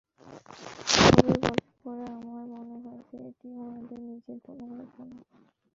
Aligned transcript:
ছবির 0.91 1.37
গল্প 1.43 1.65
পড়ে 1.83 2.05
আমার 2.17 2.43
মনে 2.53 2.75
হয়েছে 2.83 3.15
এটি 3.29 3.47
মুরাদের 3.55 3.99
নিজের 4.07 4.37
কোনো 4.45 4.63
গল্প 4.71 4.95
না। 5.09 5.17